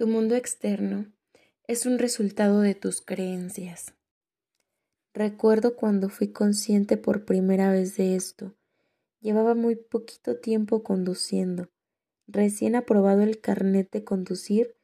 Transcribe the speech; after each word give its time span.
Tu 0.00 0.06
mundo 0.06 0.34
externo 0.34 1.12
es 1.66 1.84
un 1.84 1.98
resultado 1.98 2.62
de 2.62 2.74
tus 2.74 3.02
creencias. 3.02 3.92
Recuerdo 5.12 5.76
cuando 5.76 6.08
fui 6.08 6.32
consciente 6.32 6.96
por 6.96 7.26
primera 7.26 7.70
vez 7.70 7.98
de 7.98 8.16
esto. 8.16 8.56
Llevaba 9.20 9.54
muy 9.54 9.76
poquito 9.76 10.40
tiempo 10.40 10.82
conduciendo. 10.82 11.68
Recién 12.26 12.76
aprobado 12.76 13.20
el 13.20 13.42
carnet 13.42 13.90
de 13.90 14.02
conducir, 14.02 14.74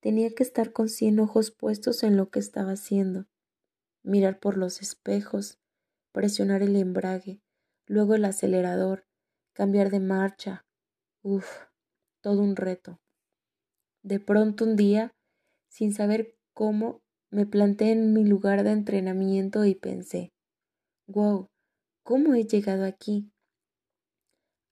tenía 0.00 0.34
que 0.34 0.42
estar 0.42 0.74
con 0.74 0.90
cien 0.90 1.20
ojos 1.20 1.50
puestos 1.52 2.02
en 2.02 2.18
lo 2.18 2.28
que 2.28 2.38
estaba 2.38 2.72
haciendo. 2.72 3.24
Mirar 4.02 4.40
por 4.40 4.58
los 4.58 4.82
espejos, 4.82 5.58
presionar 6.12 6.62
el 6.62 6.76
embrague, 6.76 7.40
luego 7.86 8.14
el 8.14 8.26
acelerador, 8.26 9.06
cambiar 9.54 9.88
de 9.88 10.00
marcha. 10.00 10.66
Uf, 11.22 11.46
todo 12.20 12.42
un 12.42 12.56
reto. 12.56 13.00
De 14.06 14.20
pronto 14.20 14.64
un 14.64 14.76
día, 14.76 15.10
sin 15.68 15.92
saber 15.92 16.36
cómo, 16.54 17.00
me 17.32 17.44
planté 17.44 17.90
en 17.90 18.12
mi 18.12 18.24
lugar 18.24 18.62
de 18.62 18.70
entrenamiento 18.70 19.64
y 19.64 19.74
pensé, 19.74 20.30
wow, 21.08 21.48
¿cómo 22.04 22.34
he 22.34 22.44
llegado 22.44 22.84
aquí? 22.84 23.32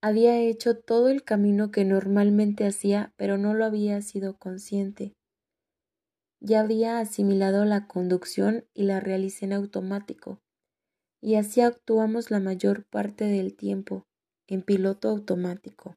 Había 0.01 0.39
hecho 0.39 0.79
todo 0.79 1.09
el 1.09 1.25
camino 1.25 1.73
que 1.73 1.85
normalmente 1.85 2.65
hacía, 2.65 3.13
pero 3.17 3.37
no 3.37 3.55
lo 3.55 3.65
había 3.65 4.01
sido 4.03 4.39
consciente. 4.39 5.15
Ya 6.39 6.61
había 6.61 7.01
asimilado 7.01 7.65
la 7.65 7.89
conducción 7.89 8.67
y 8.73 8.85
la 8.85 9.01
realicé 9.01 9.47
en 9.47 9.55
automático, 9.55 10.39
y 11.21 11.35
así 11.35 11.61
actuamos 11.61 12.31
la 12.31 12.39
mayor 12.39 12.85
parte 12.85 13.25
del 13.25 13.57
tiempo, 13.57 14.07
en 14.47 14.63
piloto 14.63 15.09
automático. 15.09 15.97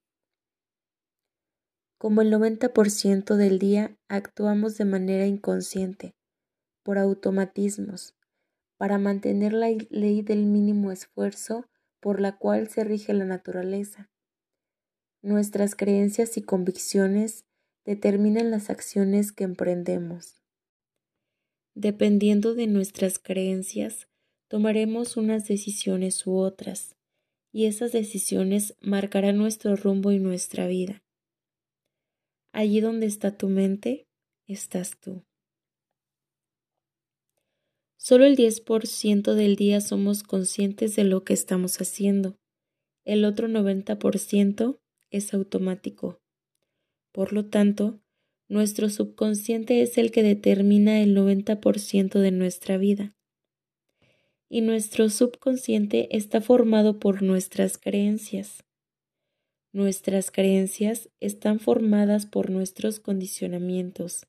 Como 1.98 2.22
el 2.22 2.32
90% 2.32 3.36
del 3.38 3.58
día 3.58 3.98
actuamos 4.08 4.78
de 4.78 4.86
manera 4.86 5.26
inconsciente, 5.26 6.16
por 6.84 7.00
automatismos, 7.00 8.16
para 8.78 9.00
mantener 9.00 9.54
la 9.54 9.70
ley 9.90 10.22
del 10.22 10.46
mínimo 10.46 10.92
esfuerzo 10.92 11.66
por 12.00 12.22
la 12.22 12.38
cual 12.38 12.70
se 12.70 12.84
rige 12.84 13.14
la 13.14 13.26
naturaleza. 13.26 14.12
Nuestras 15.24 15.76
creencias 15.76 16.38
y 16.38 16.44
convicciones 16.44 17.46
determinan 17.84 18.52
las 18.52 18.70
acciones 18.70 19.32
que 19.32 19.44
emprendemos. 19.44 20.44
Dependiendo 21.74 22.54
de 22.54 22.68
nuestras 22.68 23.18
creencias, 23.18 24.08
tomaremos 24.48 25.18
unas 25.18 25.48
decisiones 25.48 26.28
u 26.28 26.36
otras, 26.36 26.96
y 27.52 27.66
esas 27.66 27.92
decisiones 27.92 28.76
marcarán 28.82 29.38
nuestro 29.38 29.76
rumbo 29.76 30.12
y 30.12 30.20
nuestra 30.20 30.68
vida. 30.68 31.02
Allí 32.58 32.80
donde 32.80 33.06
está 33.06 33.38
tu 33.38 33.50
mente, 33.50 34.08
estás 34.48 35.00
tú. 35.00 35.24
Solo 37.98 38.26
el 38.26 38.36
10% 38.36 39.36
del 39.36 39.56
día 39.56 39.80
somos 39.80 40.24
conscientes 40.24 40.96
de 40.96 41.04
lo 41.04 41.24
que 41.24 41.34
estamos 41.34 41.80
haciendo. 41.80 42.36
El 43.06 43.26
otro 43.26 43.48
90% 43.48 44.80
es 45.12 45.36
automático. 45.36 46.20
Por 47.12 47.32
lo 47.32 47.46
tanto, 47.46 48.02
nuestro 48.50 48.90
subconsciente 48.90 49.84
es 49.84 50.00
el 50.00 50.10
que 50.10 50.24
determina 50.24 51.00
el 51.00 51.16
90% 51.16 52.20
de 52.20 52.32
nuestra 52.32 52.80
vida. 52.80 53.16
Y 54.50 54.62
nuestro 54.62 55.12
subconsciente 55.12 56.08
está 56.18 56.42
formado 56.42 56.98
por 56.98 57.22
nuestras 57.22 57.78
creencias. 57.78 58.67
Nuestras 59.78 60.32
creencias 60.32 61.08
están 61.20 61.60
formadas 61.60 62.26
por 62.26 62.50
nuestros 62.50 63.00
condicionamientos, 63.00 64.26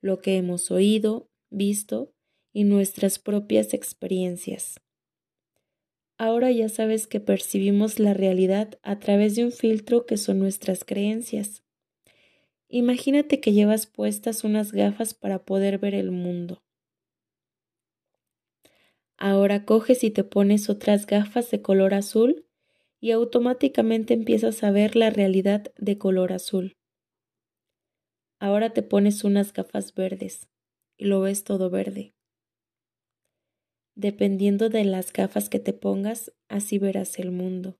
lo 0.00 0.20
que 0.20 0.36
hemos 0.36 0.72
oído, 0.72 1.30
visto 1.48 2.12
y 2.52 2.64
nuestras 2.64 3.20
propias 3.20 3.72
experiencias. 3.72 4.80
Ahora 6.16 6.50
ya 6.50 6.68
sabes 6.68 7.06
que 7.06 7.20
percibimos 7.20 8.00
la 8.00 8.14
realidad 8.14 8.80
a 8.82 8.98
través 8.98 9.36
de 9.36 9.44
un 9.44 9.52
filtro 9.52 10.06
que 10.06 10.16
son 10.16 10.40
nuestras 10.40 10.82
creencias. 10.84 11.62
Imagínate 12.68 13.38
que 13.38 13.52
llevas 13.52 13.86
puestas 13.86 14.42
unas 14.42 14.72
gafas 14.72 15.14
para 15.14 15.44
poder 15.44 15.78
ver 15.78 15.94
el 15.94 16.10
mundo. 16.10 16.64
Ahora 19.16 19.64
coges 19.64 20.02
y 20.02 20.10
te 20.10 20.24
pones 20.24 20.68
otras 20.68 21.06
gafas 21.06 21.48
de 21.52 21.62
color 21.62 21.94
azul 21.94 22.47
y 23.00 23.12
automáticamente 23.12 24.14
empiezas 24.14 24.62
a 24.64 24.70
ver 24.70 24.96
la 24.96 25.10
realidad 25.10 25.72
de 25.76 25.98
color 25.98 26.32
azul. 26.32 26.76
Ahora 28.40 28.72
te 28.72 28.82
pones 28.82 29.24
unas 29.24 29.52
gafas 29.52 29.94
verdes 29.94 30.48
y 30.96 31.06
lo 31.06 31.20
ves 31.20 31.44
todo 31.44 31.70
verde. 31.70 32.14
Dependiendo 33.94 34.68
de 34.68 34.84
las 34.84 35.12
gafas 35.12 35.48
que 35.48 35.58
te 35.58 35.72
pongas, 35.72 36.32
así 36.48 36.78
verás 36.78 37.18
el 37.18 37.32
mundo. 37.32 37.78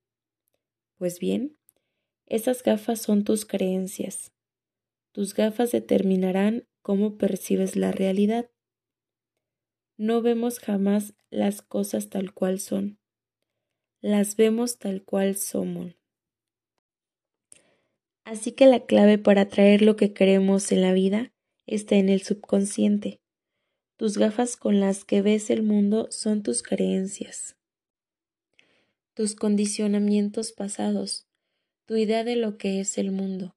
Pues 0.96 1.20
bien, 1.20 1.56
esas 2.26 2.62
gafas 2.64 3.00
son 3.00 3.22
tus 3.22 3.44
creencias. 3.44 4.32
Tus 5.12 5.34
gafas 5.34 5.70
determinarán 5.70 6.66
cómo 6.82 7.18
percibes 7.18 7.76
la 7.76 7.92
realidad. 7.92 8.50
No 9.96 10.22
vemos 10.22 10.58
jamás 10.58 11.14
las 11.30 11.62
cosas 11.62 12.08
tal 12.10 12.34
cual 12.34 12.58
son 12.58 12.97
las 14.00 14.36
vemos 14.36 14.78
tal 14.78 15.02
cual 15.02 15.36
somos. 15.36 15.94
Así 18.24 18.52
que 18.52 18.66
la 18.66 18.86
clave 18.86 19.18
para 19.18 19.42
atraer 19.42 19.82
lo 19.82 19.96
que 19.96 20.12
queremos 20.12 20.70
en 20.70 20.82
la 20.82 20.92
vida 20.92 21.32
está 21.66 21.96
en 21.96 22.08
el 22.08 22.22
subconsciente. 22.22 23.20
Tus 23.96 24.16
gafas 24.16 24.56
con 24.56 24.80
las 24.80 25.04
que 25.04 25.22
ves 25.22 25.50
el 25.50 25.62
mundo 25.62 26.06
son 26.10 26.42
tus 26.42 26.62
creencias, 26.62 27.56
tus 29.14 29.34
condicionamientos 29.34 30.52
pasados, 30.52 31.26
tu 31.86 31.96
idea 31.96 32.22
de 32.22 32.36
lo 32.36 32.58
que 32.58 32.80
es 32.80 32.98
el 32.98 33.10
mundo. 33.10 33.56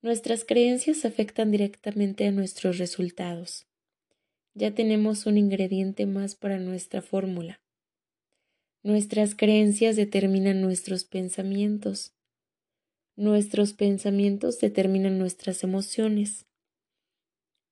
Nuestras 0.00 0.44
creencias 0.46 1.04
afectan 1.04 1.50
directamente 1.50 2.26
a 2.26 2.30
nuestros 2.30 2.78
resultados. 2.78 3.66
Ya 4.54 4.74
tenemos 4.74 5.26
un 5.26 5.36
ingrediente 5.36 6.06
más 6.06 6.34
para 6.34 6.58
nuestra 6.58 7.02
fórmula. 7.02 7.60
Nuestras 8.82 9.34
creencias 9.34 9.94
determinan 9.96 10.62
nuestros 10.62 11.04
pensamientos. 11.04 12.14
Nuestros 13.14 13.74
pensamientos 13.74 14.58
determinan 14.58 15.18
nuestras 15.18 15.62
emociones. 15.62 16.46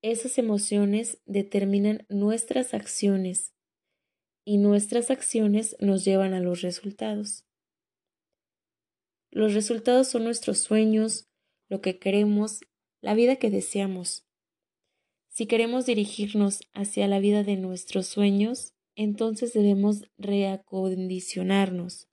Esas 0.03 0.37
emociones 0.37 1.19
determinan 1.25 2.05
nuestras 2.11 2.75
acciones 2.75 3.55
y 4.45 4.59
nuestras 4.59 5.11
acciones 5.11 5.77
nos 5.81 6.05
llevan 6.05 6.35
a 6.35 6.41
los 6.41 6.61
resultados. 6.61 7.47
Los 9.31 9.55
resultados 9.55 10.09
son 10.09 10.25
nuestros 10.25 10.59
sueños, 10.59 11.27
lo 11.71 11.81
que 11.81 11.99
queremos, 11.99 12.61
la 13.01 13.15
vida 13.15 13.37
que 13.37 13.49
deseamos. 13.49 14.27
Si 15.29 15.47
queremos 15.47 15.87
dirigirnos 15.87 16.61
hacia 16.75 17.09
la 17.09 17.19
vida 17.19 17.45
de 17.45 17.57
nuestros 17.57 18.07
sueños, 18.07 18.75
entonces 18.99 19.53
debemos 19.53 20.11
reacondicionarnos. 20.19 22.09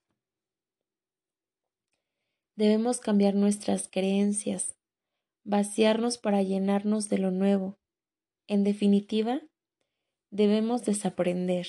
Debemos 2.55 2.99
cambiar 2.99 3.33
nuestras 3.33 3.87
creencias, 3.87 4.77
vaciarnos 5.43 6.19
para 6.19 6.43
llenarnos 6.43 7.09
de 7.09 7.17
lo 7.17 7.31
nuevo. 7.31 7.79
En 8.45 8.63
definitiva, 8.63 9.41
debemos 10.29 10.85
desaprender. 10.85 11.65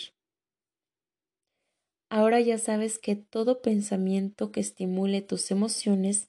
Ahora 2.11 2.43
ya 2.43 2.59
sabes 2.59 2.99
que 2.99 3.17
todo 3.17 3.63
pensamiento 3.63 4.53
que 4.53 4.61
estimule 4.61 5.23
tus 5.23 5.51
emociones 5.51 6.29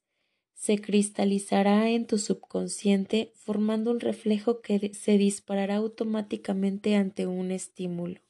se 0.53 0.79
cristalizará 0.79 1.89
en 1.89 2.07
tu 2.07 2.17
subconsciente 2.17 3.33
formando 3.35 3.91
un 3.91 3.99
reflejo 3.99 4.61
que 4.61 4.93
se 4.93 5.17
disparará 5.17 5.75
automáticamente 5.75 6.95
ante 6.95 7.27
un 7.27 7.51
estímulo. 7.51 8.21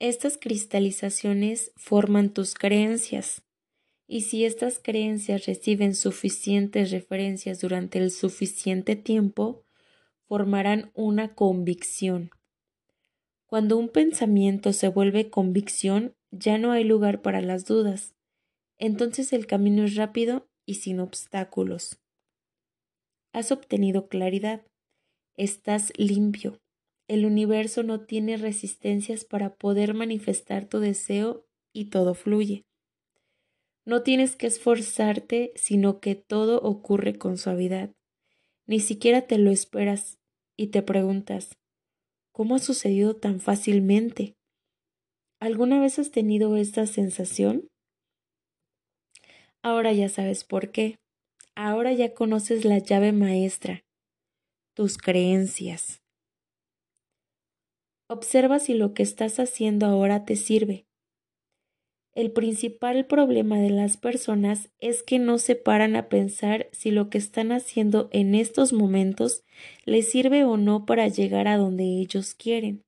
Estas 0.00 0.38
cristalizaciones 0.38 1.72
forman 1.76 2.32
tus 2.32 2.54
creencias, 2.54 3.42
y 4.06 4.22
si 4.22 4.46
estas 4.46 4.78
creencias 4.78 5.44
reciben 5.44 5.94
suficientes 5.94 6.90
referencias 6.90 7.60
durante 7.60 7.98
el 7.98 8.10
suficiente 8.10 8.96
tiempo, 8.96 9.62
formarán 10.26 10.90
una 10.94 11.34
convicción. 11.34 12.30
Cuando 13.44 13.76
un 13.76 13.90
pensamiento 13.90 14.72
se 14.72 14.88
vuelve 14.88 15.28
convicción, 15.28 16.14
ya 16.30 16.56
no 16.56 16.72
hay 16.72 16.84
lugar 16.84 17.20
para 17.20 17.42
las 17.42 17.66
dudas. 17.66 18.14
Entonces 18.78 19.34
el 19.34 19.46
camino 19.46 19.84
es 19.84 19.96
rápido 19.96 20.48
y 20.64 20.76
sin 20.76 20.98
obstáculos. 21.00 22.00
Has 23.34 23.52
obtenido 23.52 24.08
claridad. 24.08 24.62
Estás 25.36 25.92
limpio 25.98 26.58
el 27.10 27.26
universo 27.26 27.82
no 27.82 28.02
tiene 28.06 28.36
resistencias 28.36 29.24
para 29.24 29.56
poder 29.56 29.94
manifestar 29.94 30.66
tu 30.66 30.78
deseo 30.78 31.44
y 31.72 31.86
todo 31.86 32.14
fluye. 32.14 32.62
No 33.84 34.04
tienes 34.04 34.36
que 34.36 34.46
esforzarte, 34.46 35.52
sino 35.56 35.98
que 35.98 36.14
todo 36.14 36.60
ocurre 36.62 37.18
con 37.18 37.36
suavidad. 37.36 37.90
Ni 38.66 38.78
siquiera 38.78 39.22
te 39.22 39.38
lo 39.38 39.50
esperas 39.50 40.20
y 40.56 40.68
te 40.68 40.82
preguntas, 40.82 41.58
¿cómo 42.30 42.54
ha 42.54 42.58
sucedido 42.60 43.16
tan 43.16 43.40
fácilmente? 43.40 44.36
¿Alguna 45.40 45.80
vez 45.80 45.98
has 45.98 46.12
tenido 46.12 46.56
esta 46.56 46.86
sensación? 46.86 47.66
Ahora 49.62 49.92
ya 49.92 50.08
sabes 50.08 50.44
por 50.44 50.70
qué. 50.70 51.00
Ahora 51.56 51.92
ya 51.92 52.14
conoces 52.14 52.64
la 52.64 52.78
llave 52.78 53.10
maestra, 53.10 53.82
tus 54.74 54.96
creencias. 54.96 56.00
Observa 58.12 58.58
si 58.58 58.74
lo 58.74 58.92
que 58.92 59.04
estás 59.04 59.38
haciendo 59.38 59.86
ahora 59.86 60.24
te 60.24 60.34
sirve. 60.34 60.84
El 62.12 62.32
principal 62.32 63.06
problema 63.06 63.60
de 63.60 63.70
las 63.70 63.96
personas 63.98 64.68
es 64.80 65.04
que 65.04 65.20
no 65.20 65.38
se 65.38 65.54
paran 65.54 65.94
a 65.94 66.08
pensar 66.08 66.68
si 66.72 66.90
lo 66.90 67.08
que 67.08 67.18
están 67.18 67.52
haciendo 67.52 68.08
en 68.10 68.34
estos 68.34 68.72
momentos 68.72 69.44
les 69.84 70.10
sirve 70.10 70.44
o 70.44 70.56
no 70.56 70.86
para 70.86 71.06
llegar 71.06 71.46
a 71.46 71.56
donde 71.56 71.84
ellos 71.84 72.34
quieren. 72.34 72.84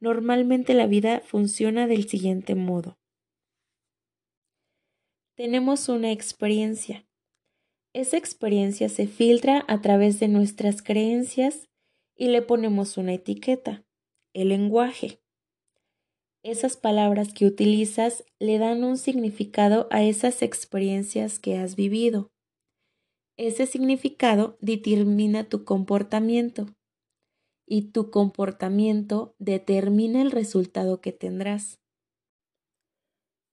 Normalmente 0.00 0.72
la 0.72 0.86
vida 0.86 1.20
funciona 1.20 1.86
del 1.86 2.08
siguiente 2.08 2.54
modo. 2.54 2.96
Tenemos 5.36 5.90
una 5.90 6.12
experiencia. 6.12 7.06
Esa 7.92 8.16
experiencia 8.16 8.88
se 8.88 9.06
filtra 9.06 9.66
a 9.68 9.82
través 9.82 10.18
de 10.18 10.28
nuestras 10.28 10.80
creencias 10.80 11.68
y 12.16 12.28
le 12.28 12.40
ponemos 12.40 12.96
una 12.96 13.12
etiqueta, 13.12 13.83
el 14.34 14.50
lenguaje. 14.50 15.20
Esas 16.42 16.76
palabras 16.76 17.32
que 17.32 17.46
utilizas 17.46 18.24
le 18.38 18.58
dan 18.58 18.84
un 18.84 18.98
significado 18.98 19.88
a 19.90 20.02
esas 20.02 20.42
experiencias 20.42 21.38
que 21.38 21.56
has 21.56 21.74
vivido. 21.74 22.30
Ese 23.38 23.66
significado 23.66 24.58
determina 24.60 25.48
tu 25.48 25.64
comportamiento 25.64 26.66
y 27.66 27.92
tu 27.92 28.10
comportamiento 28.10 29.34
determina 29.38 30.20
el 30.20 30.30
resultado 30.30 31.00
que 31.00 31.12
tendrás. 31.12 31.80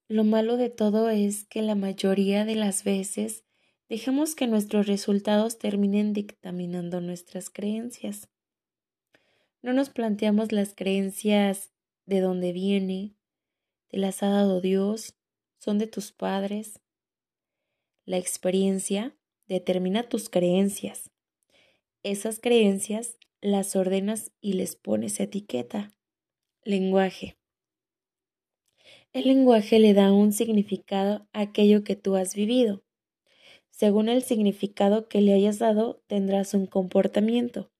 Lo 0.09 0.25
malo 0.25 0.57
de 0.57 0.69
todo 0.69 1.09
es 1.09 1.45
que 1.45 1.61
la 1.61 1.75
mayoría 1.75 2.43
de 2.43 2.55
las 2.55 2.83
veces 2.83 3.45
dejamos 3.87 4.35
que 4.35 4.47
nuestros 4.47 4.87
resultados 4.87 5.57
terminen 5.57 6.11
dictaminando 6.11 6.99
nuestras 6.99 7.49
creencias. 7.49 8.30
No 9.61 9.73
nos 9.73 9.89
planteamos 9.89 10.51
las 10.51 10.73
creencias 10.73 11.71
de 12.05 12.19
dónde 12.19 12.51
viene, 12.51 13.15
te 13.89 13.97
las 13.97 14.23
ha 14.23 14.29
dado 14.29 14.61
Dios, 14.61 15.15
son 15.59 15.77
de 15.77 15.87
tus 15.87 16.11
padres. 16.11 16.79
La 18.05 18.17
experiencia 18.17 19.15
determina 19.47 20.03
tus 20.03 20.29
creencias. 20.29 21.11
Esas 22.03 22.39
creencias 22.39 23.17
las 23.41 23.75
ordenas 23.75 24.31
y 24.39 24.53
les 24.53 24.75
pones 24.75 25.19
etiqueta. 25.19 25.93
Lenguaje. 26.63 27.37
El 29.13 29.25
lenguaje 29.25 29.79
le 29.79 29.93
da 29.93 30.13
un 30.13 30.31
significado 30.31 31.27
a 31.33 31.41
aquello 31.41 31.83
que 31.83 31.95
tú 31.95 32.15
has 32.15 32.35
vivido. 32.35 32.83
Según 33.71 34.09
el 34.09 34.21
significado 34.21 35.07
que 35.07 35.21
le 35.21 35.33
hayas 35.33 35.57
dado, 35.57 36.03
tendrás 36.05 36.53
un 36.53 36.67
comportamiento. 36.67 37.70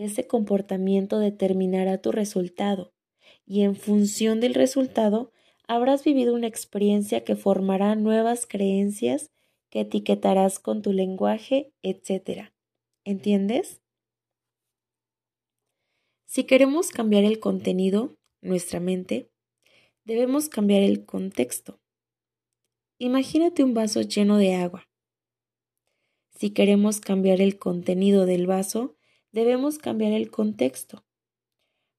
Ese 0.00 0.26
comportamiento 0.26 1.18
determinará 1.18 1.98
tu 1.98 2.12
resultado 2.12 2.94
y 3.44 3.60
en 3.60 3.76
función 3.76 4.40
del 4.40 4.54
resultado 4.54 5.32
habrás 5.68 6.02
vivido 6.02 6.32
una 6.32 6.46
experiencia 6.46 7.24
que 7.24 7.36
formará 7.36 7.94
nuevas 7.94 8.46
creencias 8.46 9.30
que 9.68 9.80
etiquetarás 9.80 10.58
con 10.58 10.80
tu 10.80 10.94
lenguaje, 10.94 11.74
etc. 11.82 12.52
¿Entiendes? 13.04 13.82
Si 16.24 16.44
queremos 16.44 16.88
cambiar 16.88 17.24
el 17.24 17.38
contenido, 17.38 18.16
nuestra 18.40 18.80
mente, 18.80 19.30
debemos 20.04 20.48
cambiar 20.48 20.80
el 20.80 21.04
contexto. 21.04 21.82
Imagínate 22.96 23.62
un 23.62 23.74
vaso 23.74 24.00
lleno 24.00 24.38
de 24.38 24.54
agua. 24.54 24.88
Si 26.34 26.48
queremos 26.48 27.00
cambiar 27.00 27.42
el 27.42 27.58
contenido 27.58 28.24
del 28.24 28.46
vaso, 28.46 28.96
debemos 29.32 29.78
cambiar 29.78 30.12
el 30.12 30.30
contexto. 30.30 31.04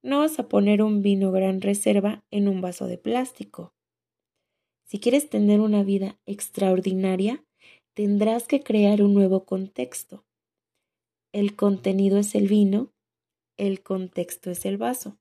No 0.01 0.19
vas 0.19 0.39
a 0.39 0.47
poner 0.47 0.81
un 0.81 1.01
vino 1.01 1.31
gran 1.31 1.61
reserva 1.61 2.23
en 2.31 2.47
un 2.47 2.61
vaso 2.61 2.87
de 2.87 2.97
plástico. 2.97 3.73
Si 4.85 4.99
quieres 4.99 5.29
tener 5.29 5.59
una 5.59 5.83
vida 5.83 6.19
extraordinaria, 6.25 7.43
tendrás 7.93 8.47
que 8.47 8.61
crear 8.61 9.01
un 9.01 9.13
nuevo 9.13 9.45
contexto. 9.45 10.25
El 11.31 11.55
contenido 11.55 12.19
es 12.19 12.35
el 12.35 12.47
vino, 12.47 12.93
el 13.57 13.81
contexto 13.81 14.51
es 14.51 14.65
el 14.65 14.77
vaso. 14.77 15.17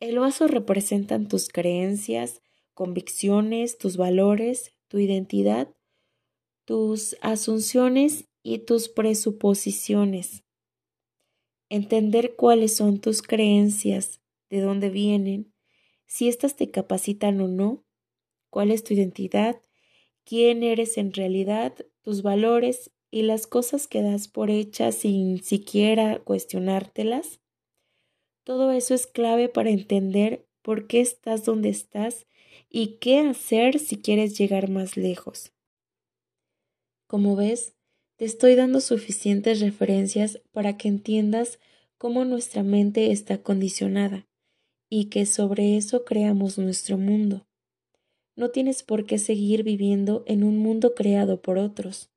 El 0.00 0.18
vaso 0.18 0.48
representan 0.48 1.28
tus 1.28 1.48
creencias, 1.48 2.42
convicciones, 2.74 3.78
tus 3.78 3.96
valores, 3.96 4.72
tu 4.88 4.98
identidad, 4.98 5.74
tus 6.64 7.16
asunciones 7.20 8.26
y 8.42 8.58
tus 8.58 8.88
presuposiciones. 8.88 10.44
Entender 11.72 12.36
cuáles 12.36 12.76
son 12.76 13.00
tus 13.00 13.22
creencias, 13.22 14.20
de 14.50 14.60
dónde 14.60 14.90
vienen, 14.90 15.52
si 16.06 16.28
éstas 16.28 16.56
te 16.56 16.70
capacitan 16.70 17.40
o 17.40 17.48
no, 17.48 17.84
cuál 18.50 18.70
es 18.70 18.84
tu 18.84 18.94
identidad, 18.94 19.60
quién 20.24 20.62
eres 20.62 20.98
en 20.98 21.12
realidad, 21.12 21.74
tus 22.02 22.22
valores 22.22 22.90
y 23.10 23.22
las 23.22 23.46
cosas 23.46 23.86
que 23.86 24.02
das 24.02 24.28
por 24.28 24.50
hechas 24.50 24.96
sin 24.96 25.42
siquiera 25.42 26.18
cuestionártelas 26.18 27.42
todo 28.44 28.72
eso 28.72 28.94
es 28.94 29.06
clave 29.06 29.48
para 29.48 29.70
entender 29.70 30.48
por 30.62 30.88
qué 30.88 31.00
estás 31.00 31.44
donde 31.44 31.68
estás 31.68 32.26
y 32.68 32.98
qué 32.98 33.20
hacer 33.20 33.78
si 33.78 34.00
quieres 34.00 34.36
llegar 34.36 34.68
más 34.68 34.96
lejos. 34.96 35.52
Como 37.06 37.36
ves, 37.36 37.76
te 38.22 38.26
estoy 38.26 38.54
dando 38.54 38.80
suficientes 38.80 39.58
referencias 39.58 40.40
para 40.52 40.76
que 40.76 40.86
entiendas 40.86 41.58
cómo 41.98 42.24
nuestra 42.24 42.62
mente 42.62 43.10
está 43.10 43.42
condicionada 43.42 44.28
y 44.88 45.06
que 45.06 45.26
sobre 45.26 45.76
eso 45.76 46.04
creamos 46.04 46.56
nuestro 46.56 46.98
mundo. 46.98 47.48
No 48.36 48.50
tienes 48.50 48.84
por 48.84 49.06
qué 49.06 49.18
seguir 49.18 49.64
viviendo 49.64 50.22
en 50.28 50.44
un 50.44 50.56
mundo 50.58 50.94
creado 50.94 51.42
por 51.42 51.58
otros, 51.58 52.12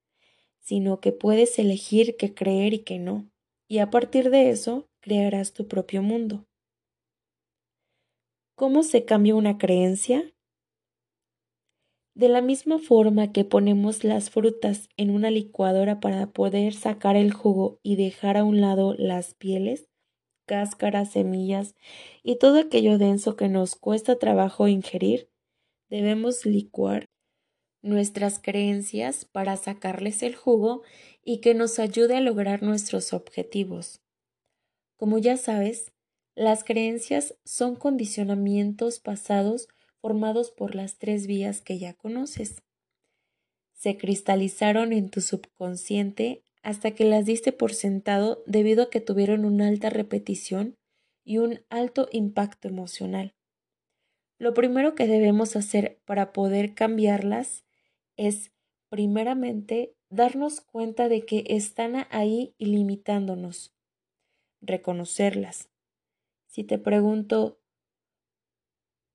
sino 0.60 1.00
que 1.00 1.12
puedes 1.12 1.58
elegir 1.58 2.18
qué 2.18 2.36
creer 2.36 2.76
y 2.76 2.84
qué 2.84 3.00
no, 3.00 3.28
y 3.68 3.80
a 3.80 3.90
partir 3.90 4.30
de 4.30 4.52
eso 4.52 4.88
crearás 5.00 5.54
tu 5.54 5.68
propio 5.68 6.04
mundo. 6.04 6.46
¿Cómo 8.54 8.84
se 8.84 9.06
cambia 9.06 9.34
una 9.34 9.58
creencia? 9.58 10.35
De 12.16 12.30
la 12.30 12.42
misma 12.42 12.80
forma 12.80 13.34
que 13.34 13.44
ponemos 13.44 14.06
las 14.06 14.30
frutas 14.30 14.88
en 14.96 15.10
una 15.10 15.32
licuadora 15.32 16.00
para 16.00 16.28
poder 16.28 16.74
sacar 16.74 17.18
el 17.18 17.34
jugo 17.34 17.82
y 17.84 17.98
dejar 17.98 18.38
a 18.38 18.46
un 18.46 18.62
lado 18.62 18.96
las 18.98 19.34
pieles, 19.34 19.90
cáscaras, 20.46 21.12
semillas 21.12 21.76
y 22.24 22.38
todo 22.38 22.60
aquello 22.60 22.98
denso 22.98 23.36
que 23.36 23.50
nos 23.50 23.76
cuesta 23.76 24.18
trabajo 24.18 24.70
ingerir, 24.70 25.30
debemos 25.90 26.46
licuar 26.46 27.10
nuestras 27.82 28.40
creencias 28.40 29.26
para 29.26 29.58
sacarles 29.58 30.24
el 30.24 30.36
jugo 30.36 30.84
y 31.22 31.42
que 31.42 31.54
nos 31.54 31.80
ayude 31.80 32.16
a 32.16 32.22
lograr 32.22 32.64
nuestros 32.64 33.12
objetivos. 33.12 34.00
Como 34.96 35.18
ya 35.18 35.36
sabes, 35.36 35.92
las 36.34 36.64
creencias 36.64 37.36
son 37.44 37.76
condicionamientos 37.76 39.00
pasados 39.00 39.68
formados 40.06 40.52
por 40.52 40.76
las 40.76 41.00
tres 41.00 41.26
vías 41.26 41.62
que 41.62 41.80
ya 41.80 41.96
conoces. 41.96 42.62
Se 43.74 43.98
cristalizaron 43.98 44.94
en 44.94 45.10
tu 45.10 45.20
subconsciente 45.20 46.44
hasta 46.62 46.92
que 46.92 47.06
las 47.06 47.26
diste 47.26 47.52
por 47.52 47.74
sentado 47.74 48.44
debido 48.46 48.84
a 48.84 48.90
que 48.92 49.02
tuvieron 49.02 49.46
una 49.46 49.68
alta 49.68 49.90
repetición 49.90 50.78
y 51.24 51.40
un 51.40 51.62
alto 51.70 52.08
impacto 52.12 52.68
emocional. 52.68 53.34
Lo 54.38 54.54
primero 54.54 54.94
que 54.94 55.08
debemos 55.08 55.56
hacer 55.56 56.00
para 56.06 56.34
poder 56.34 56.76
cambiarlas 56.76 57.66
es, 58.16 58.52
primeramente, 58.90 59.96
darnos 60.12 60.62
cuenta 60.62 61.10
de 61.10 61.26
que 61.26 61.46
están 61.48 62.06
ahí 62.12 62.54
y 62.60 62.68
limitándonos 62.68 63.74
reconocerlas. 64.62 65.72
Si 66.46 66.64
te 66.64 66.78
pregunto, 66.78 67.60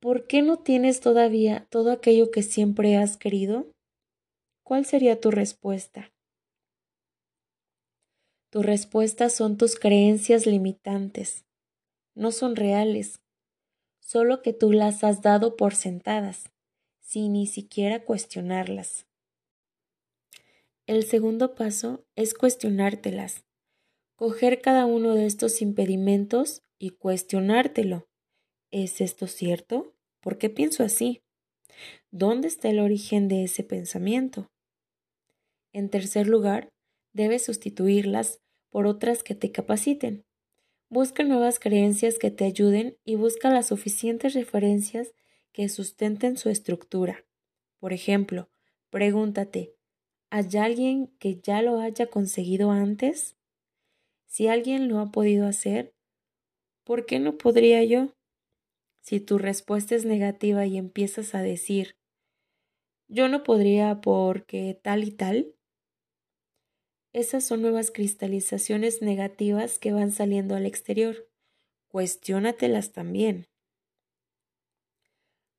¿por 0.01 0.27
qué 0.27 0.43
no 0.43 0.59
tienes 0.59 1.01
todavía 1.01 1.67
todo 1.71 1.93
aquello 1.93 2.31
que 2.31 2.43
siempre 2.43 2.97
has 2.97 3.17
querido? 3.17 3.71
¿Cuál 4.65 4.87
sería 4.87 5.21
tu 5.21 5.31
respuesta? 5.31 6.13
Tu 8.51 8.63
respuesta 8.63 9.29
son 9.29 9.57
tus 9.57 9.77
creencias 9.77 10.47
limitantes. 10.47 11.45
No 12.15 12.33
son 12.33 12.57
reales, 12.57 13.21
solo 14.01 14.43
que 14.43 14.53
tú 14.53 14.73
las 14.73 15.05
has 15.05 15.23
dado 15.23 15.57
por 15.57 15.75
sentadas. 15.75 16.51
sin 17.03 17.33
ni 17.33 17.49
siquiera 17.49 18.05
cuestionarlas. 18.05 19.05
El 20.87 21.05
segundo 21.05 21.57
paso 21.57 22.05
es 22.15 22.35
cuestionártelas. 22.35 23.45
Coger 24.15 24.61
cada 24.61 24.87
uno 24.87 25.15
de 25.15 25.27
estos 25.27 25.61
impedimentos 25.61 26.63
y 26.79 26.91
cuestionártelo. 26.91 28.10
¿Es 28.73 29.01
esto 29.01 29.27
cierto? 29.27 29.97
¿Por 30.21 30.39
qué 30.39 30.49
pienso 30.49 30.85
así? 30.85 31.23
¿Dónde 32.13 32.47
está 32.47 32.69
el 32.69 32.79
origen 32.79 33.27
de 33.27 33.43
ese 33.43 33.65
pensamiento? 33.65 34.49
En 35.73 35.89
tercer 35.89 36.29
lugar, 36.29 36.69
debes 37.13 37.45
sustituirlas 37.45 38.41
por 38.69 38.87
otras 38.87 39.25
que 39.25 39.35
te 39.35 39.51
capaciten. 39.51 40.25
Busca 40.89 41.25
nuevas 41.25 41.59
creencias 41.59 42.17
que 42.19 42.31
te 42.31 42.45
ayuden 42.45 42.97
y 43.05 43.17
busca 43.17 43.51
las 43.51 43.67
suficientes 43.67 44.35
referencias 44.35 45.15
que 45.53 45.69
sustenten 45.69 46.37
su 46.37 46.49
estructura. 46.49 47.25
Por 47.81 47.93
ejemplo, 47.93 48.51
pregúntate, 48.91 49.75
¿hay 50.31 50.57
alguien 50.57 51.09
que 51.19 51.41
ya 51.41 51.61
lo 51.61 51.81
haya 51.81 52.07
conseguido 52.07 52.71
antes? 52.71 53.37
Si 54.27 54.47
alguien 54.47 54.87
lo 54.87 55.01
ha 55.01 55.11
podido 55.11 55.49
hacer, 55.49 55.93
¿por 56.85 57.05
qué 57.05 57.19
no 57.19 57.37
podría 57.37 57.83
yo? 57.83 58.15
Si 59.01 59.21
tu 59.21 59.39
respuesta 59.39 59.95
es 59.95 60.05
negativa 60.05 60.67
y 60.67 60.77
empiezas 60.77 61.35
a 61.35 61.43
decir, 61.43 61.97
yo 63.09 63.29
no 63.29 63.43
podría 63.43 64.01
porque 64.01 64.79
tal 64.83 65.05
y 65.05 65.11
tal, 65.11 65.55
esas 67.13 67.45
son 67.45 67.61
nuevas 67.61 67.91
cristalizaciones 67.91 69.03
negativas 69.03 69.81
que 69.81 69.93
van 69.93 70.13
saliendo 70.13 70.55
al 70.55 70.65
exterior. 70.65 71.29
Cuestiónatelas 71.89 72.93
también. 72.93 73.47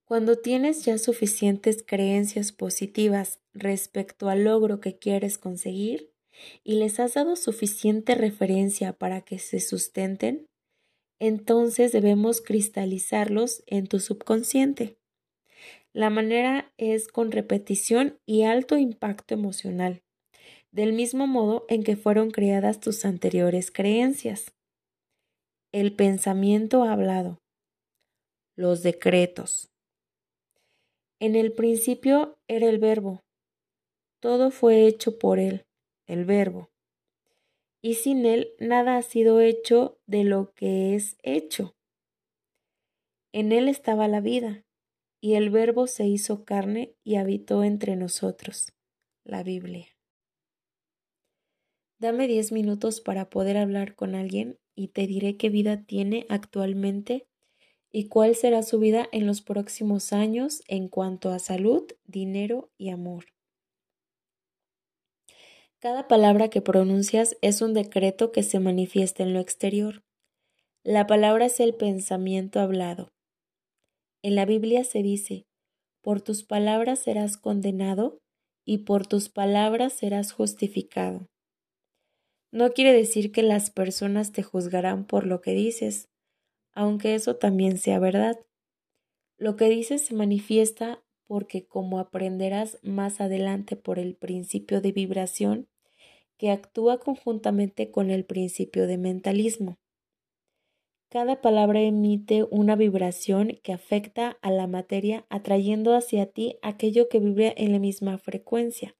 Cuando 0.05 0.37
tienes 0.37 0.85
ya 0.85 0.97
suficientes 0.97 1.83
creencias 1.85 2.53
positivas 2.53 3.41
respecto 3.53 4.29
al 4.29 4.45
logro 4.45 4.79
que 4.79 4.97
quieres 4.97 5.37
conseguir 5.37 6.13
y 6.63 6.75
les 6.75 6.99
has 6.99 7.15
dado 7.15 7.35
suficiente 7.35 8.15
referencia 8.15 8.93
para 8.93 9.21
que 9.21 9.39
se 9.39 9.59
sustenten, 9.59 10.47
entonces 11.21 11.93
debemos 11.93 12.41
cristalizarlos 12.41 13.63
en 13.67 13.87
tu 13.87 14.01
subconsciente. 14.01 14.97
La 15.93 16.09
manera 16.09 16.73
es 16.77 17.07
con 17.07 17.31
repetición 17.31 18.19
y 18.25 18.43
alto 18.43 18.77
impacto 18.77 19.33
emocional 19.33 20.03
del 20.71 20.93
mismo 20.93 21.27
modo 21.27 21.65
en 21.67 21.83
que 21.83 21.95
fueron 21.97 22.31
creadas 22.31 22.79
tus 22.79 23.05
anteriores 23.05 23.71
creencias. 23.71 24.53
El 25.71 25.95
pensamiento 25.95 26.83
hablado. 26.83 27.41
Los 28.55 28.81
decretos. 28.83 29.69
En 31.19 31.35
el 31.35 31.53
principio 31.53 32.39
era 32.47 32.67
el 32.67 32.79
verbo. 32.79 33.21
Todo 34.21 34.51
fue 34.51 34.87
hecho 34.87 35.19
por 35.19 35.39
él, 35.39 35.65
el 36.07 36.25
verbo. 36.25 36.69
Y 37.81 37.95
sin 37.95 38.25
él 38.25 38.53
nada 38.59 38.97
ha 38.97 39.01
sido 39.01 39.41
hecho 39.41 39.99
de 40.05 40.23
lo 40.23 40.53
que 40.53 40.95
es 40.95 41.17
hecho. 41.23 41.75
En 43.33 43.51
él 43.51 43.67
estaba 43.67 44.07
la 44.07 44.21
vida, 44.21 44.65
y 45.21 45.35
el 45.35 45.49
verbo 45.49 45.87
se 45.87 46.05
hizo 46.05 46.43
carne 46.43 46.95
y 47.03 47.15
habitó 47.15 47.63
entre 47.63 47.95
nosotros. 47.95 48.73
La 49.23 49.43
Biblia. 49.43 49.87
Dame 51.99 52.27
diez 52.27 52.51
minutos 52.51 52.99
para 52.99 53.29
poder 53.29 53.57
hablar 53.57 53.95
con 53.95 54.15
alguien 54.15 54.57
y 54.75 54.87
te 54.87 55.05
diré 55.05 55.37
qué 55.37 55.49
vida 55.49 55.83
tiene 55.83 56.25
actualmente 56.29 57.27
y 57.91 58.07
cuál 58.07 58.35
será 58.35 58.63
su 58.63 58.79
vida 58.79 59.07
en 59.11 59.27
los 59.27 59.41
próximos 59.41 60.11
años 60.11 60.63
en 60.67 60.87
cuanto 60.87 61.29
a 61.29 61.39
salud, 61.39 61.83
dinero 62.05 62.71
y 62.77 62.89
amor. 62.89 63.25
Cada 65.81 66.07
palabra 66.07 66.51
que 66.51 66.61
pronuncias 66.61 67.35
es 67.41 67.63
un 67.63 67.73
decreto 67.73 68.31
que 68.31 68.43
se 68.43 68.59
manifiesta 68.59 69.23
en 69.23 69.33
lo 69.33 69.39
exterior. 69.39 70.03
La 70.83 71.07
palabra 71.07 71.47
es 71.47 71.59
el 71.59 71.73
pensamiento 71.73 72.59
hablado. 72.59 73.09
En 74.21 74.35
la 74.35 74.45
Biblia 74.45 74.83
se 74.83 75.01
dice, 75.01 75.47
por 76.03 76.21
tus 76.21 76.43
palabras 76.43 76.99
serás 76.99 77.35
condenado 77.35 78.19
y 78.63 78.79
por 78.79 79.07
tus 79.07 79.29
palabras 79.29 79.93
serás 79.93 80.33
justificado. 80.33 81.25
No 82.51 82.73
quiere 82.73 82.93
decir 82.93 83.31
que 83.31 83.41
las 83.41 83.71
personas 83.71 84.31
te 84.31 84.43
juzgarán 84.43 85.07
por 85.07 85.25
lo 85.25 85.41
que 85.41 85.53
dices, 85.53 86.09
aunque 86.73 87.15
eso 87.15 87.37
también 87.37 87.79
sea 87.79 87.97
verdad. 87.97 88.39
Lo 89.39 89.55
que 89.55 89.67
dices 89.67 90.05
se 90.05 90.13
manifiesta 90.13 91.03
porque 91.25 91.65
como 91.65 91.97
aprenderás 91.97 92.77
más 92.83 93.19
adelante 93.19 93.75
por 93.75 93.97
el 93.97 94.15
principio 94.15 94.79
de 94.81 94.91
vibración, 94.91 95.70
que 96.41 96.49
actúa 96.49 96.97
conjuntamente 96.97 97.91
con 97.91 98.09
el 98.09 98.25
principio 98.25 98.87
de 98.87 98.97
mentalismo. 98.97 99.77
Cada 101.07 101.39
palabra 101.39 101.81
emite 101.81 102.45
una 102.49 102.75
vibración 102.75 103.59
que 103.61 103.73
afecta 103.73 104.39
a 104.41 104.49
la 104.49 104.65
materia 104.65 105.27
atrayendo 105.29 105.93
hacia 105.93 106.25
ti 106.25 106.57
aquello 106.63 107.09
que 107.09 107.19
vibra 107.19 107.53
en 107.55 107.73
la 107.73 107.77
misma 107.77 108.17
frecuencia. 108.17 108.97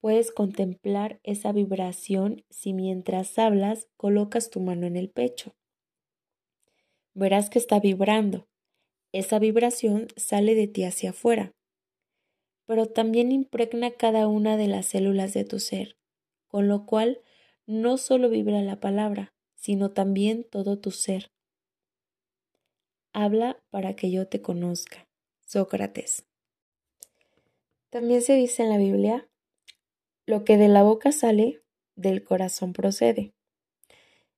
Puedes 0.00 0.32
contemplar 0.32 1.20
esa 1.22 1.52
vibración 1.52 2.42
si 2.50 2.72
mientras 2.72 3.38
hablas 3.38 3.86
colocas 3.96 4.50
tu 4.50 4.58
mano 4.58 4.84
en 4.84 4.96
el 4.96 5.10
pecho. 5.10 5.54
Verás 7.14 7.50
que 7.50 7.60
está 7.60 7.78
vibrando. 7.78 8.48
Esa 9.12 9.38
vibración 9.38 10.08
sale 10.16 10.56
de 10.56 10.66
ti 10.66 10.82
hacia 10.82 11.10
afuera, 11.10 11.52
pero 12.68 12.84
también 12.84 13.32
impregna 13.32 13.92
cada 13.92 14.28
una 14.28 14.58
de 14.58 14.68
las 14.68 14.84
células 14.84 15.32
de 15.32 15.46
tu 15.46 15.58
ser, 15.58 15.96
con 16.48 16.68
lo 16.68 16.84
cual 16.84 17.22
no 17.64 17.96
solo 17.96 18.28
vibra 18.28 18.60
la 18.60 18.78
palabra, 18.78 19.32
sino 19.54 19.92
también 19.92 20.44
todo 20.44 20.78
tu 20.78 20.90
ser. 20.90 21.32
Habla 23.14 23.58
para 23.70 23.96
que 23.96 24.10
yo 24.10 24.28
te 24.28 24.42
conozca. 24.42 25.08
Sócrates. 25.46 26.26
También 27.88 28.20
se 28.20 28.34
dice 28.34 28.64
en 28.64 28.68
la 28.68 28.76
Biblia 28.76 29.30
lo 30.26 30.44
que 30.44 30.58
de 30.58 30.68
la 30.68 30.82
boca 30.82 31.10
sale, 31.10 31.62
del 31.96 32.22
corazón 32.22 32.74
procede. 32.74 33.32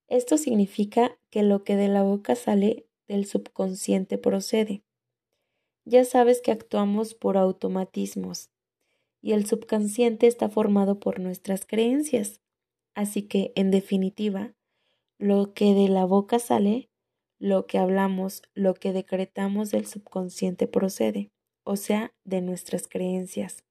Esto 0.06 0.38
significa 0.38 1.18
que 1.30 1.42
lo 1.42 1.64
que 1.64 1.74
de 1.74 1.88
la 1.88 2.04
boca 2.04 2.36
sale, 2.36 2.86
del 3.08 3.26
subconsciente 3.26 4.18
procede. 4.18 4.84
Ya 5.84 6.04
sabes 6.04 6.40
que 6.40 6.52
actuamos 6.52 7.14
por 7.14 7.36
automatismos 7.36 8.50
y 9.22 9.32
el 9.32 9.46
subconsciente 9.46 10.26
está 10.26 10.48
formado 10.48 11.00
por 11.00 11.20
nuestras 11.20 11.66
creencias. 11.66 12.40
Así 12.94 13.22
que, 13.24 13.52
en 13.56 13.70
definitiva, 13.70 14.54
lo 15.18 15.54
que 15.54 15.74
de 15.74 15.88
la 15.88 16.04
boca 16.06 16.38
sale, 16.38 16.90
lo 17.40 17.66
que 17.66 17.78
hablamos, 17.78 18.42
lo 18.54 18.74
que 18.74 18.92
decretamos 18.92 19.70
del 19.70 19.86
subconsciente 19.86 20.68
procede, 20.68 21.32
o 21.64 21.76
sea, 21.76 22.14
de 22.24 22.42
nuestras 22.42 22.88
creencias. 22.88 23.64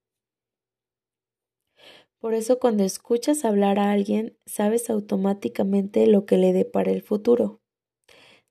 Por 2.19 2.33
eso 2.33 2.59
cuando 2.59 2.83
escuchas 2.83 3.43
hablar 3.43 3.77
a 3.77 3.91
alguien, 3.91 4.37
sabes 4.45 4.89
automáticamente 4.89 6.07
lo 6.07 6.25
que 6.25 6.37
le 6.37 6.53
depara 6.53 6.91
el 6.91 7.01
futuro. 7.01 7.58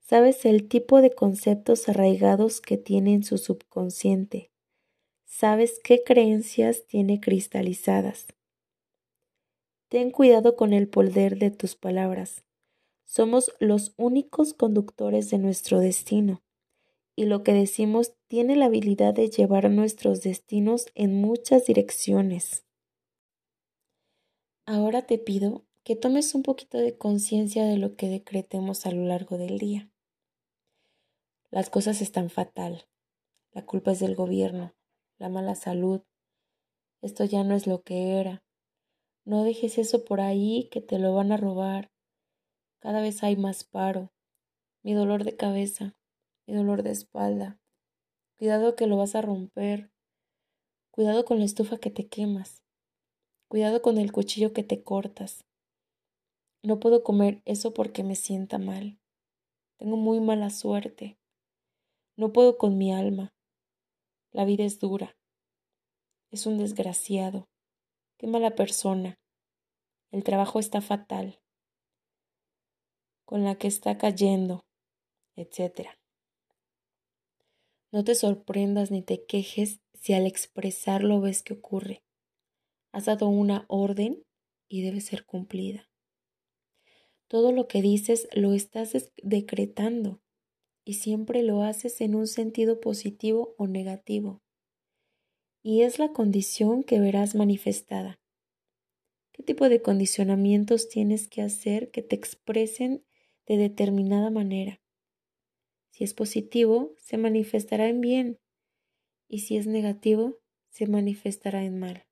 Sabes 0.09 0.43
el 0.45 0.67
tipo 0.67 1.03
de 1.03 1.11
conceptos 1.11 1.87
arraigados 1.87 2.61
que 2.61 2.77
tiene 2.77 3.13
en 3.13 3.21
su 3.21 3.37
subconsciente. 3.37 4.49
Sabes 5.27 5.79
qué 5.83 6.01
creencias 6.03 6.87
tiene 6.87 7.19
cristalizadas. 7.19 8.25
Ten 9.87 10.09
cuidado 10.09 10.55
con 10.55 10.73
el 10.73 10.89
poder 10.89 11.37
de 11.37 11.51
tus 11.51 11.75
palabras. 11.75 12.43
Somos 13.05 13.53
los 13.59 13.93
únicos 13.97 14.55
conductores 14.55 15.29
de 15.29 15.37
nuestro 15.37 15.79
destino, 15.79 16.41
y 17.15 17.25
lo 17.25 17.43
que 17.43 17.53
decimos 17.53 18.13
tiene 18.27 18.55
la 18.55 18.65
habilidad 18.65 19.13
de 19.13 19.29
llevar 19.29 19.69
nuestros 19.69 20.23
destinos 20.23 20.87
en 20.95 21.21
muchas 21.21 21.67
direcciones. 21.67 22.65
Ahora 24.65 25.03
te 25.03 25.19
pido 25.19 25.67
que 25.83 25.95
tomes 25.95 26.33
un 26.33 26.41
poquito 26.41 26.79
de 26.79 26.97
conciencia 26.97 27.63
de 27.65 27.77
lo 27.77 27.95
que 27.95 28.09
decretemos 28.09 28.87
a 28.87 28.91
lo 28.91 29.05
largo 29.05 29.37
del 29.37 29.59
día. 29.59 29.91
Las 31.51 31.71
cosas 31.71 32.01
están 32.01 32.29
fatal. 32.29 32.85
La 33.53 33.65
culpa 33.65 33.91
es 33.91 33.99
del 33.99 34.15
gobierno, 34.15 34.75
la 35.17 35.29
mala 35.29 35.55
salud. 35.55 36.03
Esto 37.01 37.25
ya 37.25 37.43
no 37.43 37.55
es 37.55 37.65
lo 37.65 37.81
que 37.81 38.19
era. 38.19 38.43
No 39.25 39.43
dejes 39.43 39.79
eso 39.79 40.05
por 40.05 40.21
ahí 40.21 40.69
que 40.71 40.79
te 40.79 40.99
lo 40.99 41.15
van 41.15 41.31
a 41.31 41.37
robar. 41.37 41.91
Cada 42.79 43.01
vez 43.01 43.23
hay 43.23 43.35
más 43.35 43.63
paro. 43.63 44.13
Mi 44.83 44.93
dolor 44.93 45.23
de 45.23 45.35
cabeza, 45.35 45.95
mi 46.45 46.53
dolor 46.53 46.83
de 46.83 46.91
espalda. 46.91 47.59
Cuidado 48.37 48.75
que 48.75 48.85
lo 48.85 48.97
vas 48.97 49.15
a 49.15 49.21
romper. 49.21 49.91
Cuidado 50.91 51.25
con 51.25 51.39
la 51.39 51.45
estufa 51.45 51.79
que 51.79 51.89
te 51.89 52.07
quemas. 52.07 52.63
Cuidado 53.47 53.81
con 53.81 53.97
el 53.97 54.11
cuchillo 54.11 54.53
que 54.53 54.63
te 54.63 54.83
cortas. 54.83 55.45
No 56.61 56.79
puedo 56.79 57.03
comer 57.03 57.41
eso 57.45 57.73
porque 57.73 58.03
me 58.03 58.15
sienta 58.15 58.59
mal. 58.59 58.99
Tengo 59.77 59.97
muy 59.97 60.19
mala 60.19 60.51
suerte. 60.51 61.17
No 62.19 62.33
puedo 62.33 62.57
con 62.57 62.77
mi 62.77 62.93
alma. 62.93 63.33
la 64.33 64.43
vida 64.43 64.65
es 64.65 64.77
dura, 64.77 65.15
es 66.31 66.45
un 66.45 66.57
desgraciado, 66.57 67.47
qué 68.17 68.27
mala 68.27 68.55
persona, 68.55 69.17
el 70.11 70.25
trabajo 70.25 70.59
está 70.59 70.81
fatal, 70.81 71.39
con 73.23 73.45
la 73.45 73.55
que 73.55 73.69
está 73.69 73.97
cayendo, 73.97 74.65
etc. 75.37 75.91
No 77.93 78.03
te 78.03 78.15
sorprendas 78.15 78.91
ni 78.91 79.01
te 79.01 79.25
quejes 79.25 79.79
si 79.93 80.11
al 80.11 80.27
expresarlo 80.27 81.21
ves 81.21 81.41
que 81.41 81.53
ocurre. 81.53 82.03
Has 82.91 83.05
dado 83.05 83.29
una 83.29 83.63
orden 83.69 84.25
y 84.67 84.81
debe 84.81 84.99
ser 84.99 85.25
cumplida. 85.25 85.87
Todo 87.29 87.53
lo 87.53 87.69
que 87.69 87.81
dices 87.81 88.27
lo 88.33 88.51
estás 88.51 89.09
decretando 89.23 90.19
y 90.89 90.93
siempre 90.93 91.43
lo 91.43 91.61
haces 91.61 92.01
en 92.01 92.15
un 92.15 92.25
sentido 92.25 92.81
positivo 92.81 93.53
o 93.59 93.67
negativo. 93.67 94.41
Y 95.61 95.83
es 95.83 95.99
la 95.99 96.13
condición 96.13 96.81
que 96.81 96.99
verás 96.99 97.35
manifestada. 97.35 98.19
¿Qué 99.31 99.43
tipo 99.43 99.69
de 99.69 99.83
condicionamientos 99.83 100.89
tienes 100.89 101.27
que 101.27 101.43
hacer 101.43 101.91
que 101.91 102.01
te 102.01 102.15
expresen 102.15 103.05
de 103.45 103.57
determinada 103.57 104.31
manera? 104.31 104.81
Si 105.91 106.05
es 106.05 106.15
positivo, 106.15 106.95
se 106.97 107.17
manifestará 107.17 107.87
en 107.87 108.01
bien, 108.01 108.39
y 109.27 109.41
si 109.41 109.57
es 109.57 109.67
negativo, 109.67 110.39
se 110.71 110.87
manifestará 110.87 111.65
en 111.65 111.77
mal. 111.77 112.07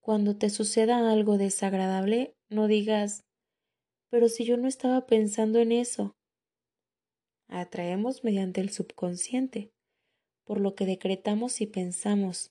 Cuando 0.00 0.36
te 0.36 0.50
suceda 0.50 1.12
algo 1.12 1.38
desagradable, 1.38 2.34
no 2.48 2.66
digas, 2.66 3.22
pero 4.10 4.28
si 4.28 4.44
yo 4.44 4.56
no 4.56 4.66
estaba 4.66 5.06
pensando 5.06 5.60
en 5.60 5.70
eso. 5.70 6.16
Atraemos 7.56 8.24
mediante 8.24 8.60
el 8.60 8.70
subconsciente, 8.70 9.70
por 10.42 10.60
lo 10.60 10.74
que 10.74 10.86
decretamos 10.86 11.60
y 11.60 11.68
pensamos. 11.68 12.50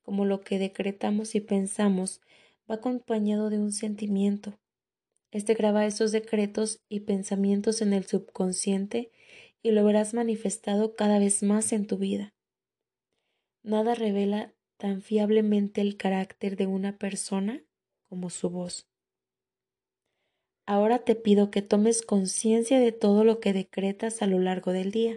Como 0.00 0.24
lo 0.24 0.40
que 0.40 0.58
decretamos 0.58 1.34
y 1.34 1.40
pensamos 1.40 2.22
va 2.68 2.76
acompañado 2.76 3.50
de 3.50 3.58
un 3.58 3.72
sentimiento. 3.72 4.58
Este 5.32 5.52
graba 5.52 5.84
esos 5.84 6.12
decretos 6.12 6.80
y 6.88 7.00
pensamientos 7.00 7.82
en 7.82 7.92
el 7.92 8.06
subconsciente 8.06 9.10
y 9.62 9.72
lo 9.72 9.84
verás 9.84 10.14
manifestado 10.14 10.94
cada 10.94 11.18
vez 11.18 11.42
más 11.42 11.70
en 11.74 11.86
tu 11.86 11.98
vida. 11.98 12.32
Nada 13.62 13.94
revela 13.94 14.54
tan 14.78 15.02
fiablemente 15.02 15.82
el 15.82 15.98
carácter 15.98 16.56
de 16.56 16.66
una 16.66 16.96
persona 16.96 17.62
como 18.08 18.30
su 18.30 18.48
voz. 18.48 18.88
Ahora 20.66 21.04
te 21.04 21.14
pido 21.14 21.52
que 21.52 21.62
tomes 21.62 22.02
conciencia 22.02 22.80
de 22.80 22.90
todo 22.90 23.22
lo 23.22 23.38
que 23.38 23.52
decretas 23.52 24.20
a 24.20 24.26
lo 24.26 24.40
largo 24.40 24.72
del 24.72 24.90
día. 24.90 25.16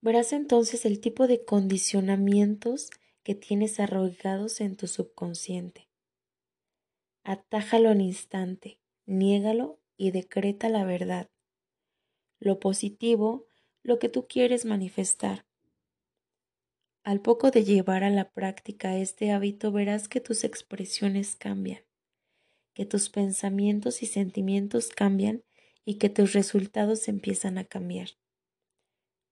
Verás 0.00 0.32
entonces 0.32 0.84
el 0.84 1.00
tipo 1.00 1.26
de 1.26 1.44
condicionamientos 1.44 2.90
que 3.24 3.34
tienes 3.34 3.80
arraigados 3.80 4.60
en 4.60 4.76
tu 4.76 4.86
subconsciente. 4.86 5.88
Atájalo 7.24 7.88
al 7.88 8.02
instante, 8.02 8.78
niégalo 9.06 9.80
y 9.96 10.10
decreta 10.10 10.68
la 10.68 10.84
verdad. 10.84 11.30
Lo 12.38 12.60
positivo, 12.60 13.46
lo 13.82 13.98
que 13.98 14.08
tú 14.08 14.26
quieres 14.28 14.64
manifestar. 14.64 15.46
Al 17.02 17.20
poco 17.20 17.50
de 17.50 17.64
llevar 17.64 18.04
a 18.04 18.10
la 18.10 18.30
práctica 18.30 18.96
este 18.96 19.32
hábito 19.32 19.72
verás 19.72 20.08
que 20.08 20.20
tus 20.20 20.44
expresiones 20.44 21.34
cambian, 21.34 21.82
que 22.74 22.84
tus 22.84 23.08
pensamientos 23.08 24.02
y 24.02 24.06
sentimientos 24.06 24.88
cambian 24.88 25.42
y 25.84 25.98
que 25.98 26.08
tus 26.08 26.32
resultados 26.32 27.08
empiezan 27.08 27.58
a 27.58 27.64
cambiar. 27.64 28.08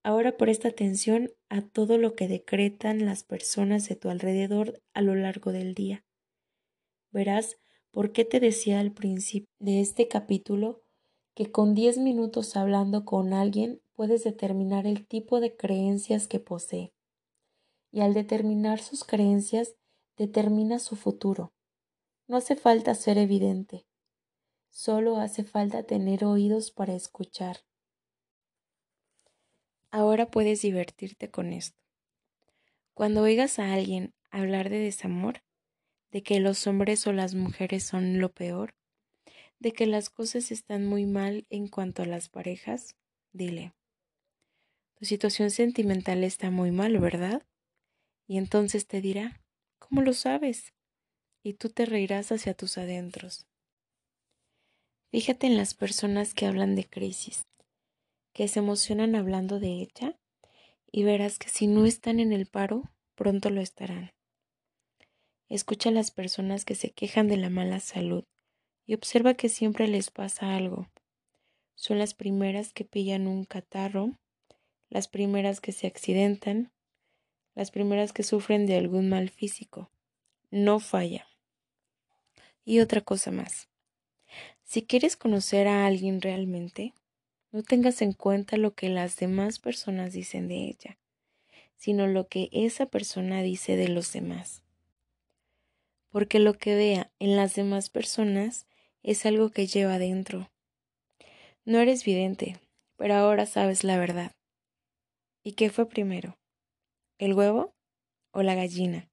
Ahora 0.04 0.36
presta 0.36 0.68
atención 0.68 1.30
a 1.48 1.62
todo 1.62 1.98
lo 1.98 2.14
que 2.14 2.28
decretan 2.28 3.04
las 3.04 3.22
personas 3.22 3.88
de 3.88 3.96
tu 3.96 4.10
alrededor 4.10 4.80
a 4.94 5.02
lo 5.02 5.14
largo 5.14 5.52
del 5.52 5.74
día. 5.74 6.04
Verás 7.10 7.58
por 7.90 8.12
qué 8.12 8.24
te 8.24 8.40
decía 8.40 8.80
al 8.80 8.92
principio 8.92 9.48
de 9.58 9.80
este 9.80 10.08
capítulo 10.08 10.82
que 11.34 11.50
con 11.50 11.74
diez 11.74 11.98
minutos 11.98 12.56
hablando 12.56 13.04
con 13.04 13.32
alguien 13.32 13.80
puedes 13.92 14.24
determinar 14.24 14.86
el 14.86 15.06
tipo 15.06 15.40
de 15.40 15.56
creencias 15.56 16.26
que 16.26 16.40
posee 16.40 16.92
y 17.92 18.00
al 18.00 18.14
determinar 18.14 18.80
sus 18.80 19.04
creencias 19.04 19.76
determina 20.16 20.78
su 20.78 20.96
futuro. 20.96 21.52
No 22.32 22.38
hace 22.38 22.56
falta 22.56 22.94
ser 22.94 23.18
evidente, 23.18 23.84
solo 24.70 25.18
hace 25.18 25.44
falta 25.44 25.82
tener 25.82 26.24
oídos 26.24 26.70
para 26.70 26.94
escuchar. 26.94 27.58
Ahora 29.90 30.30
puedes 30.30 30.62
divertirte 30.62 31.30
con 31.30 31.52
esto. 31.52 31.78
Cuando 32.94 33.20
oigas 33.20 33.58
a 33.58 33.74
alguien 33.74 34.14
hablar 34.30 34.70
de 34.70 34.78
desamor, 34.78 35.42
de 36.10 36.22
que 36.22 36.40
los 36.40 36.66
hombres 36.66 37.06
o 37.06 37.12
las 37.12 37.34
mujeres 37.34 37.84
son 37.84 38.18
lo 38.18 38.32
peor, 38.32 38.74
de 39.58 39.74
que 39.74 39.84
las 39.84 40.08
cosas 40.08 40.52
están 40.52 40.86
muy 40.86 41.04
mal 41.04 41.44
en 41.50 41.68
cuanto 41.68 42.02
a 42.02 42.06
las 42.06 42.30
parejas, 42.30 42.96
dile, 43.34 43.74
tu 44.94 45.04
situación 45.04 45.50
sentimental 45.50 46.24
está 46.24 46.50
muy 46.50 46.70
mal, 46.70 46.98
¿verdad? 46.98 47.42
Y 48.26 48.38
entonces 48.38 48.86
te 48.86 49.02
dirá, 49.02 49.42
¿cómo 49.78 50.00
lo 50.00 50.14
sabes? 50.14 50.72
Y 51.42 51.54
tú 51.54 51.70
te 51.70 51.86
reirás 51.86 52.30
hacia 52.30 52.54
tus 52.54 52.78
adentros. 52.78 53.46
Fíjate 55.10 55.46
en 55.46 55.56
las 55.56 55.74
personas 55.74 56.34
que 56.34 56.46
hablan 56.46 56.74
de 56.74 56.88
crisis, 56.88 57.42
que 58.32 58.48
se 58.48 58.60
emocionan 58.60 59.14
hablando 59.14 59.58
de 59.58 59.68
ella, 59.68 60.18
y 60.90 61.02
verás 61.02 61.38
que 61.38 61.48
si 61.48 61.66
no 61.66 61.84
están 61.84 62.20
en 62.20 62.32
el 62.32 62.46
paro, 62.46 62.82
pronto 63.14 63.50
lo 63.50 63.60
estarán. 63.60 64.12
Escucha 65.48 65.90
a 65.90 65.92
las 65.92 66.10
personas 66.10 66.64
que 66.64 66.74
se 66.74 66.92
quejan 66.92 67.28
de 67.28 67.36
la 67.36 67.50
mala 67.50 67.80
salud 67.80 68.24
y 68.86 68.94
observa 68.94 69.34
que 69.34 69.48
siempre 69.48 69.88
les 69.88 70.10
pasa 70.10 70.56
algo. 70.56 70.88
Son 71.74 71.98
las 71.98 72.14
primeras 72.14 72.72
que 72.72 72.84
pillan 72.84 73.26
un 73.26 73.44
catarro, 73.44 74.18
las 74.88 75.08
primeras 75.08 75.60
que 75.60 75.72
se 75.72 75.86
accidentan, 75.86 76.72
las 77.54 77.70
primeras 77.70 78.12
que 78.12 78.22
sufren 78.22 78.66
de 78.66 78.76
algún 78.76 79.08
mal 79.08 79.28
físico. 79.28 79.90
No 80.50 80.80
falla. 80.80 81.26
Y 82.64 82.80
otra 82.80 83.00
cosa 83.00 83.30
más. 83.30 83.68
Si 84.62 84.82
quieres 84.82 85.16
conocer 85.16 85.68
a 85.68 85.86
alguien 85.86 86.20
realmente, 86.20 86.94
no 87.50 87.62
tengas 87.62 88.00
en 88.00 88.12
cuenta 88.12 88.56
lo 88.56 88.74
que 88.74 88.88
las 88.88 89.16
demás 89.16 89.58
personas 89.58 90.12
dicen 90.12 90.48
de 90.48 90.64
ella, 90.68 90.98
sino 91.76 92.06
lo 92.06 92.28
que 92.28 92.48
esa 92.52 92.86
persona 92.86 93.42
dice 93.42 93.76
de 93.76 93.88
los 93.88 94.12
demás. 94.12 94.62
Porque 96.08 96.38
lo 96.38 96.54
que 96.54 96.74
vea 96.74 97.12
en 97.18 97.36
las 97.36 97.54
demás 97.54 97.90
personas 97.90 98.66
es 99.02 99.26
algo 99.26 99.50
que 99.50 99.66
lleva 99.66 99.98
dentro. 99.98 100.50
No 101.64 101.78
eres 101.78 102.04
vidente, 102.04 102.60
pero 102.96 103.14
ahora 103.14 103.46
sabes 103.46 103.84
la 103.84 103.98
verdad. 103.98 104.32
¿Y 105.42 105.52
qué 105.52 105.70
fue 105.70 105.88
primero? 105.88 106.38
¿El 107.18 107.34
huevo 107.34 107.74
o 108.30 108.42
la 108.42 108.54
gallina? 108.54 109.10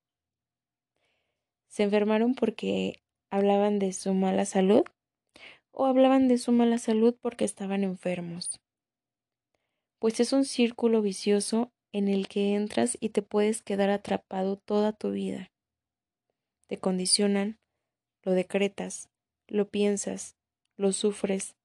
¿Se 1.68 1.84
enfermaron 1.84 2.36
porque 2.36 3.04
hablaban 3.32 3.80
de 3.80 3.94
su 3.94 4.14
mala 4.14 4.46
salud 4.46 4.84
o 5.72 5.86
hablaban 5.86 6.28
de 6.28 6.38
su 6.38 6.52
mala 6.52 6.78
salud 6.78 7.16
porque 7.22 7.46
estaban 7.46 7.84
enfermos? 7.84 8.60
Pues 10.00 10.20
es 10.20 10.34
un 10.34 10.46
círculo 10.46 11.02
vicioso 11.02 11.72
en 11.92 12.08
el 12.08 12.28
que 12.28 12.56
entras 12.56 12.98
y 13.00 13.10
te 13.10 13.22
puedes 13.22 13.62
quedar 13.62 13.90
atrapado 13.90 14.58
toda 14.58 14.94
tu 14.94 15.12
vida. 15.12 15.52
Te 16.68 16.78
condicionan, 16.78 17.58
lo 18.24 18.34
decretas, 18.34 19.10
lo 19.48 19.70
piensas, 19.70 20.36
lo 20.78 20.94
sufres, 20.94 21.56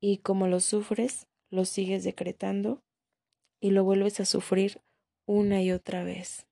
y 0.00 0.18
como 0.18 0.46
lo 0.46 0.60
sufres, 0.60 1.26
lo 1.50 1.64
sigues 1.64 2.04
decretando 2.04 2.82
y 3.60 3.70
lo 3.70 3.84
vuelves 3.84 4.20
a 4.20 4.24
sufrir 4.24 4.80
una 5.26 5.62
y 5.62 5.72
otra 5.72 6.04
vez. 6.04 6.47